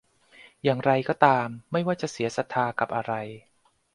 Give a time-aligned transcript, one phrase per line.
[0.63, 3.13] อย่างไรก็ตาม ไม่ว่าจะเสียศรัทธากับอะไร